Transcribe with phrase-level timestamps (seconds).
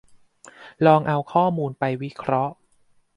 [0.85, 2.53] ลองเอาข้อมูลไปวิเคราะห์